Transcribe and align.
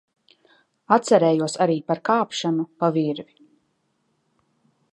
Atcerējos 0.95 1.57
arī 1.65 1.75
par 1.91 2.01
kāpšanu 2.09 2.65
pa 2.81 2.89
virvi. 2.99 3.37